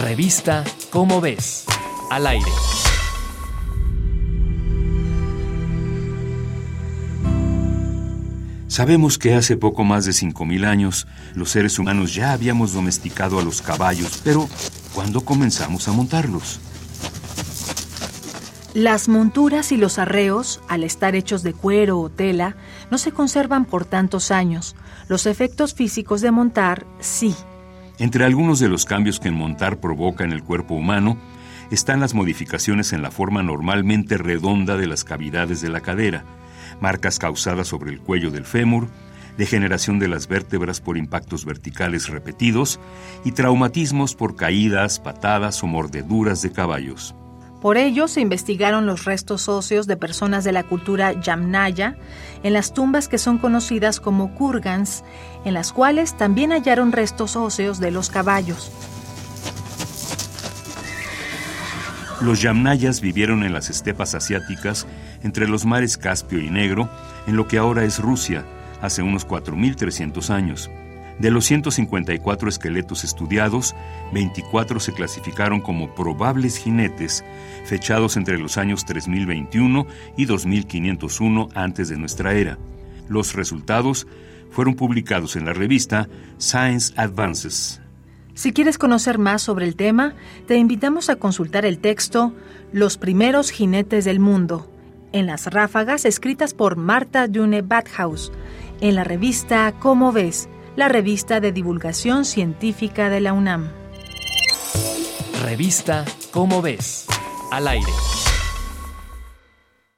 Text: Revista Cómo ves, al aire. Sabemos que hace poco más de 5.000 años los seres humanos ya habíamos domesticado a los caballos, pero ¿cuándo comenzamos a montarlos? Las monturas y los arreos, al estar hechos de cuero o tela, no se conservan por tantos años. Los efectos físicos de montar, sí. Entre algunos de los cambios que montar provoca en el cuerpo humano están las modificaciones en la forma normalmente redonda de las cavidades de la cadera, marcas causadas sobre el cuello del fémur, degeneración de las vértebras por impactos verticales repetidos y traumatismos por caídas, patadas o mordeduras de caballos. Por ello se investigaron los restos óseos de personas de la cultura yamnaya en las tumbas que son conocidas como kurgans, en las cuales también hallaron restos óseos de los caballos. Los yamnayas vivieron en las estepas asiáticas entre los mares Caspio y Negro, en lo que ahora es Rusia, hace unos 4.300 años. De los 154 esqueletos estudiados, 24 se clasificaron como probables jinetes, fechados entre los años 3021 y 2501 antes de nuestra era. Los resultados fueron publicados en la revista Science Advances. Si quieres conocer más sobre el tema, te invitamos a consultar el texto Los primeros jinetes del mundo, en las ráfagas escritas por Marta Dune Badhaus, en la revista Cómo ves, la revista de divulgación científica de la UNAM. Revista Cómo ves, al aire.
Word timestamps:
Revista 0.00 0.62
Cómo 0.90 1.20
ves, 1.20 1.64
al 2.10 2.26
aire. 2.28 2.50
Sabemos 8.68 9.18
que 9.18 9.34
hace 9.34 9.56
poco 9.56 9.82
más 9.82 10.04
de 10.04 10.12
5.000 10.12 10.66
años 10.66 11.08
los 11.34 11.50
seres 11.50 11.80
humanos 11.80 12.14
ya 12.14 12.32
habíamos 12.32 12.72
domesticado 12.72 13.40
a 13.40 13.42
los 13.42 13.60
caballos, 13.60 14.20
pero 14.22 14.48
¿cuándo 14.94 15.22
comenzamos 15.22 15.88
a 15.88 15.92
montarlos? 15.92 16.60
Las 18.74 19.08
monturas 19.08 19.72
y 19.72 19.76
los 19.76 19.98
arreos, 19.98 20.60
al 20.68 20.84
estar 20.84 21.16
hechos 21.16 21.42
de 21.42 21.54
cuero 21.54 21.98
o 21.98 22.08
tela, 22.08 22.54
no 22.92 22.98
se 22.98 23.10
conservan 23.10 23.64
por 23.64 23.84
tantos 23.84 24.30
años. 24.30 24.76
Los 25.08 25.26
efectos 25.26 25.74
físicos 25.74 26.20
de 26.20 26.30
montar, 26.30 26.86
sí. 27.00 27.34
Entre 27.98 28.24
algunos 28.24 28.60
de 28.60 28.68
los 28.68 28.84
cambios 28.84 29.18
que 29.18 29.30
montar 29.32 29.80
provoca 29.80 30.22
en 30.22 30.32
el 30.32 30.44
cuerpo 30.44 30.74
humano 30.74 31.18
están 31.72 31.98
las 32.00 32.14
modificaciones 32.14 32.92
en 32.92 33.02
la 33.02 33.10
forma 33.10 33.42
normalmente 33.42 34.16
redonda 34.16 34.76
de 34.76 34.86
las 34.86 35.02
cavidades 35.02 35.60
de 35.60 35.68
la 35.68 35.80
cadera, 35.80 36.24
marcas 36.80 37.18
causadas 37.18 37.66
sobre 37.66 37.90
el 37.90 38.00
cuello 38.00 38.30
del 38.30 38.44
fémur, 38.44 38.88
degeneración 39.36 39.98
de 39.98 40.08
las 40.08 40.28
vértebras 40.28 40.80
por 40.80 40.96
impactos 40.96 41.44
verticales 41.44 42.08
repetidos 42.08 42.78
y 43.24 43.32
traumatismos 43.32 44.14
por 44.14 44.36
caídas, 44.36 45.00
patadas 45.00 45.62
o 45.64 45.66
mordeduras 45.66 46.40
de 46.40 46.52
caballos. 46.52 47.16
Por 47.60 47.76
ello 47.76 48.06
se 48.06 48.20
investigaron 48.20 48.86
los 48.86 49.04
restos 49.04 49.48
óseos 49.48 49.86
de 49.88 49.96
personas 49.96 50.44
de 50.44 50.52
la 50.52 50.62
cultura 50.62 51.12
yamnaya 51.12 51.96
en 52.44 52.52
las 52.52 52.72
tumbas 52.72 53.08
que 53.08 53.18
son 53.18 53.38
conocidas 53.38 53.98
como 53.98 54.32
kurgans, 54.34 55.02
en 55.44 55.54
las 55.54 55.72
cuales 55.72 56.16
también 56.16 56.52
hallaron 56.52 56.92
restos 56.92 57.34
óseos 57.34 57.80
de 57.80 57.90
los 57.90 58.10
caballos. 58.10 58.70
Los 62.20 62.42
yamnayas 62.42 63.00
vivieron 63.00 63.44
en 63.44 63.52
las 63.52 63.70
estepas 63.70 64.14
asiáticas 64.14 64.86
entre 65.22 65.48
los 65.48 65.64
mares 65.66 65.96
Caspio 65.96 66.40
y 66.40 66.50
Negro, 66.50 66.88
en 67.26 67.36
lo 67.36 67.48
que 67.48 67.58
ahora 67.58 67.84
es 67.84 67.98
Rusia, 67.98 68.44
hace 68.80 69.02
unos 69.02 69.26
4.300 69.26 70.30
años. 70.30 70.70
De 71.18 71.32
los 71.32 71.46
154 71.46 72.48
esqueletos 72.48 73.02
estudiados, 73.02 73.74
24 74.12 74.78
se 74.78 74.92
clasificaron 74.92 75.60
como 75.60 75.94
probables 75.94 76.56
jinetes, 76.56 77.24
fechados 77.64 78.16
entre 78.16 78.38
los 78.38 78.56
años 78.56 78.84
3021 78.84 79.86
y 80.16 80.26
2501 80.26 81.48
antes 81.54 81.88
de 81.88 81.96
nuestra 81.96 82.34
era. 82.34 82.56
Los 83.08 83.34
resultados 83.34 84.06
fueron 84.50 84.74
publicados 84.74 85.34
en 85.34 85.44
la 85.44 85.52
revista 85.52 86.08
Science 86.38 86.94
Advances. 86.96 87.80
Si 88.34 88.52
quieres 88.52 88.78
conocer 88.78 89.18
más 89.18 89.42
sobre 89.42 89.66
el 89.66 89.74
tema, 89.74 90.14
te 90.46 90.56
invitamos 90.56 91.10
a 91.10 91.16
consultar 91.16 91.64
el 91.64 91.80
texto 91.80 92.32
Los 92.72 92.96
primeros 92.96 93.50
jinetes 93.50 94.04
del 94.04 94.20
mundo, 94.20 94.70
en 95.10 95.26
las 95.26 95.46
ráfagas 95.46 96.04
escritas 96.04 96.54
por 96.54 96.76
Marta 96.76 97.26
Dune 97.26 97.62
Badhaus, 97.62 98.30
en 98.80 98.94
la 98.94 99.02
revista 99.02 99.74
Cómo 99.80 100.12
ves, 100.12 100.48
la 100.78 100.86
revista 100.88 101.40
de 101.40 101.50
divulgación 101.50 102.24
científica 102.24 103.10
de 103.10 103.20
la 103.20 103.32
UNAM. 103.32 103.72
Revista 105.42 106.04
Cómo 106.30 106.62
ves, 106.62 107.08
al 107.50 107.66
aire. 107.66 107.90